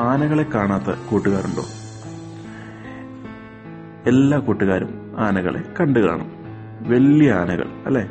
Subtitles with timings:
[0.00, 1.62] ആനകളെ കാണാത്ത കൂട്ടുകാരുണ്ടോ?
[4.06, 6.32] എല്ലാ കൂട്ടുകാരും ആനകളെ കണ്ടു കാണും.
[6.88, 8.10] വലിയ ആനകൾ അല്ലെ?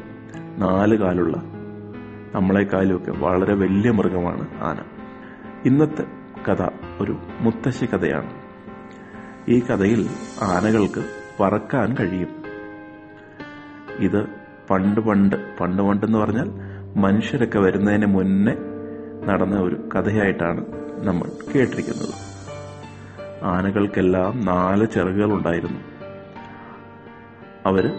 [0.57, 1.43] നാല് കാലുള്ള
[2.35, 4.77] നമ്മളെക്കാളുമൊക്കെ വളരെ വലിയ മൃഗമാണ് ആന.
[5.65, 6.03] ഇന്നത്തെ
[6.49, 8.29] കഥ ഒരു മുത്തശ്ശി കഥയാണ്.
[9.47, 10.09] ഈ കഥയിൽ
[10.41, 11.05] ആനകൾക്ക്
[11.39, 12.27] പറക്കാൻ കഴിയും.
[13.99, 14.27] ഇത്
[14.69, 16.49] പണ്ട് പണ്ട് പണ്ട് പണ്ടെന്ന് പറഞ്ഞാൽ
[16.97, 18.55] മനുഷ്യരൊക്കെ വരുന്നതിന് മുന്നേ
[19.25, 22.13] നടന്ന ഒരു കഥയായിട്ടാണ് നമ്മൾ കേട്ടിരിക്കുന്നത്.
[23.43, 25.79] ആനകൾക്കെല്ലാം നാല് ചിറകുകൾ ഉണ്ടായിരുന്നു
[27.65, 27.91] അവർ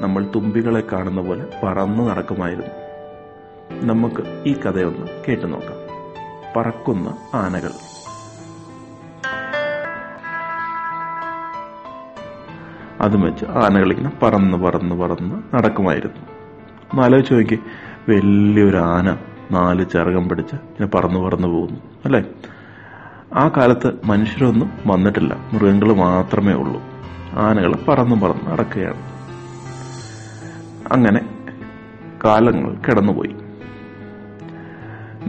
[0.00, 2.88] നമ്മൾ തുമ്പികളെ കാണുന്ന പോലെ പറന്നു നടക്കുമായിരുന്നു.
[3.86, 5.88] നമുക്ക് ഈ കഥയൊന്ന് കേട്ടു നോക്കാം.
[6.56, 7.70] പറക്കുന്ന ആനകൾ.
[13.00, 16.38] അതും വെച്ച് ആനകൾ ഇങ്ങനെ പറന്ന് പറന്ന് പറന്ന് നടക്കുമായിരുന്നു.
[17.02, 17.58] ആലോചിച്ച് നോക്കി
[18.08, 19.18] വലിയൊരു ആന
[19.50, 21.80] നാല് ചിറകം പിടിച്ച് ഇങ്ങനെ പറന്ന് പറന്ന് പോകുന്നു.
[22.04, 22.24] അല്ലേ?
[23.34, 25.34] ആ കാലത്ത് മനുഷ്യരൊന്നും വന്നിട്ടില്ല.
[25.52, 26.82] മൃഗങ്ങൾ മാത്രമേ ഉള്ളൂ.
[27.32, 29.18] ആനകൾ പറന്നും പറന്ന് നടക്കുകയാണ്.
[30.92, 31.44] അങ്ങനെ
[32.24, 33.34] കാലങ്ങൾ കിടന്നുപോയി.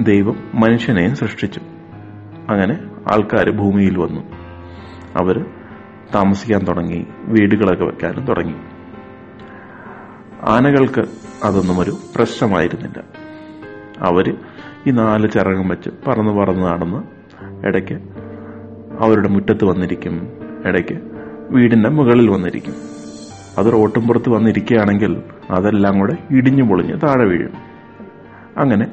[0.04, 1.62] ദൈവം മനുഷ്യനെയും സൃഷ്ടിച്ചു.
[2.50, 2.80] അങ്ങനെ
[3.14, 4.22] ആൾക്കാർ ഭൂമിയിൽ വന്നു.
[5.16, 5.46] അവർ
[6.16, 7.08] താമസിക്കാൻ തുടങ്ങി.
[7.18, 8.56] വീടുകളൊക്കെ വെക്കാനും തുടങ്ങി.
[10.42, 11.06] ആനകൾക്ക്
[11.44, 13.04] അതൊന്നും ഒരു പ്രശ്നമായിരുന്നില്ല.
[14.00, 14.38] അവർ
[14.88, 17.04] ഈ നാല് ചിറകും വെച്ച് പറന്ന് പറന്ന് നടന്ന്
[17.68, 18.00] ഇടയ്ക്ക്
[19.00, 20.32] അവരുടെ മുറ്റത്ത് വന്നിരിക്കും.
[20.66, 21.00] ഇടയ്ക്ക്
[21.52, 22.74] വീടിന്റെ മുകളിൽ വന്നിരിക്കും.
[23.58, 27.54] അത് റോട്ടും പുറത്ത് വന്നിരിക്കുകയാണെങ്കിൽ അതെല്ലാം കൂടെ ഇടിഞ്ഞു പൊളിഞ്ഞ് താഴെ വീഴും.
[28.58, 28.88] അങ്ങനെ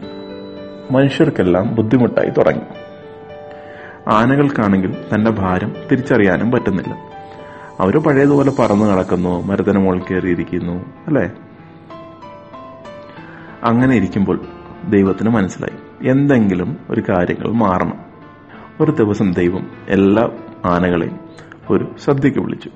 [0.90, 2.62] മനുഷ്യർക്കെല്ലാം ബുദ്ധിമുട്ടായി തുടങ്ങി.
[4.08, 6.94] ആനകൾക്കാണെങ്കിൽ തന്റെ ഭാരം തിരിച്ചറിയാനും പറ്റുന്നില്ല.
[7.80, 11.30] അവർ പഴയതുപോലെ പറന്നു നടക്കുന്നു മരത്തിന് മുകളിൽ കയറിയിരിക്കുന്നു അല്ലേ?
[13.64, 14.40] അങ്ങനെ ഇരിക്കുമ്പോൾ
[14.84, 16.08] ദൈവത്തിന് മനസ്സിലായി.
[16.08, 18.06] എന്തെങ്കിലും ഒരു കാര്യങ്ങൾ മാറണം.
[18.80, 20.30] ഒരു ദിവസം ദൈവം എല്ലാ
[20.64, 21.20] ആനകളെയും
[21.70, 22.70] ഒരു സദ്യക്ക് വിളിച്ചു.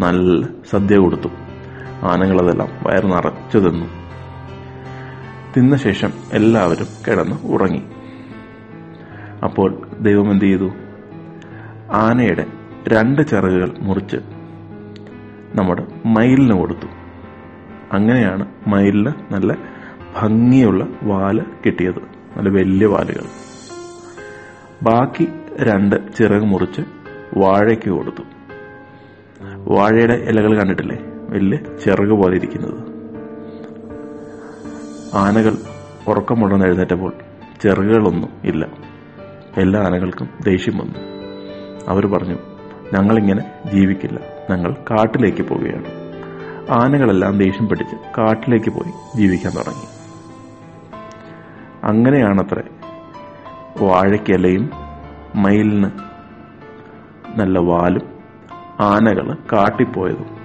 [0.00, 1.28] നല്ല സദ്യ കൊടുത്തു.
[2.02, 3.86] ആനകളതെല്ലാം വയറ് നിറച്ചു തിന്നു.
[5.56, 7.82] തിന്ന ശേഷം എല്ലാവരും കിടന്ന് ഉറങ്ങി.
[9.44, 10.70] അപ്പോൾ ദൈവം എന്ത് ചെയ്തു?
[11.92, 12.46] ആനയുടെ
[12.88, 14.16] രണ്ട് ചിറകുകൾ മുറിച്ച്
[15.54, 16.86] നമ്മുടെ മയിലിന് കൊടുത്തു.
[17.92, 19.56] അങ്ങനെയാണ് മയിലിന് നല്ല
[20.22, 21.98] ഭംഗിയുള്ള വാൽ കിട്ടിയത്.
[22.36, 23.24] നല്ല വലിയ വാലുകൾ.
[24.82, 25.28] ബാക്കി
[25.60, 26.80] രണ്ട് ചിറക് മുറിച്ച്
[27.36, 28.22] വാഴയ്ക്ക് കൊടുത്തു.
[29.56, 30.98] വാഴയുടെ ഇലകൾ കണ്ടിട്ടില്ലേ?
[31.28, 32.94] വലിയ ചിറക് പോലെ ഇരിക്കുന്നത്.
[35.14, 35.56] ആനകൾ
[36.08, 37.12] ഉറക്കമുണ്ടെന്ന് എഴുന്നേറ്റപ്പോൾ
[37.62, 38.66] ചിറകുകളൊന്നും ഇല്ല.
[39.56, 40.98] എല്ലാ ആനകൾക്കും ദേഷ്യം വന്നു.
[41.88, 42.38] അവർ പറഞ്ഞു
[42.92, 44.20] ഞങ്ങളിങ്ങനെ ജീവിക്കില്ല.
[44.50, 45.84] ഞങ്ങൾ കാട്ടിലേക്ക് പോവുകയാണ്.
[46.70, 49.93] ആനകളെല്ലാം ദേഷ്യം പിടിച്ച് കാട്ടിലേക്ക് പോയി ജീവിക്കാൻ തുടങ്ങി.
[51.84, 52.62] അങ്ങനെയാണത്രേ.
[53.86, 54.70] വാഴയ്ക്കലയും
[55.34, 55.90] മയിലിന്
[57.36, 58.18] നല്ല വാലും
[58.80, 60.36] ആനകൾ കാട്ടിപ്പോയതും.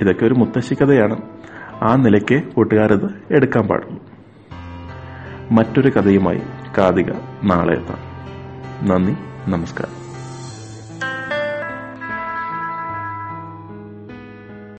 [0.00, 1.20] ഇതൊക്കെ ഒരു മുത്തശ്ശിക്കഥയാണ്
[1.82, 4.02] ആ നിലയ്ക്ക് കൂട്ടുകാരത് എടുക്കാൻ പാടുള്ളൂ.
[5.52, 6.42] മറ്റൊരു കഥയുമായി
[6.78, 7.12] കാതിക
[7.44, 7.98] നാളെ എത്താം.
[8.88, 9.16] നന്ദി
[9.50, 10.07] നമസ്കാരം.